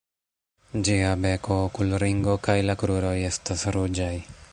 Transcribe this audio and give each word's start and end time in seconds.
Ĝia 0.87 1.11
beko, 1.25 1.57
okulringo 1.65 2.35
kaj 2.47 2.57
la 2.69 2.77
kruroj 2.85 3.15
estas 3.29 3.67
ruĝaj. 3.77 4.13